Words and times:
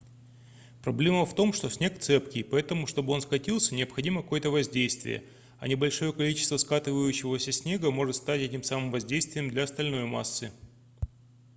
проблема 0.83 1.27
в 1.27 1.35
том 1.35 1.53
что 1.53 1.69
снег 1.69 1.99
цепкий 1.99 2.41
поэтому 2.41 2.87
чтобы 2.87 3.13
он 3.13 3.21
скатился 3.21 3.75
необходимо 3.75 4.23
какое-то 4.23 4.49
воздействие 4.49 5.21
а 5.59 5.67
небольшое 5.67 6.11
количество 6.11 6.57
скатывающегося 6.57 7.51
снега 7.51 7.91
может 7.91 8.15
стать 8.15 8.41
этим 8.41 8.63
самым 8.63 8.89
воздействием 8.89 9.51
для 9.51 9.65
остальной 9.65 10.05
массы 10.05 10.51